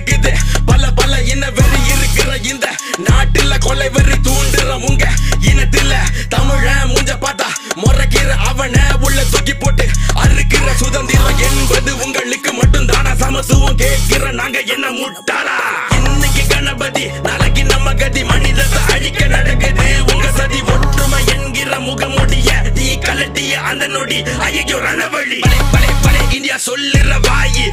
[0.00, 0.30] இருக்குது.
[0.66, 2.66] பல பல இன வெறி இருக்கிற இந்த
[3.06, 5.04] நாட்டுல கொலை வெறி தூண்டுற உங்க
[5.50, 5.92] இனத்துல
[6.34, 7.48] தமிழ மூஞ்ச பார்த்தா
[7.82, 9.84] முறைக்கிற அவன உள்ள தூக்கி போட்டு
[10.22, 15.56] அறுக்கிற சுதந்திரம் என்பது உங்களுக்கு மட்டும் தானா சமத்துவம் கேட்கிற நாங்க என்ன முட்டாளா?
[15.96, 19.86] இன்னைக்கு கணபதி நாளைக்கு நம்ம கதி மனிதத்தை அழிக்க நடக்குது.
[20.12, 25.40] உங்க சதி ஒற்றுமை என்கிற முகமுடிய தீ கலட்டிய அந்த நொடி ஐயோ ரணவழி.
[25.44, 27.64] பலே பழைய பலே இந்தியா சொல்லுற வாயி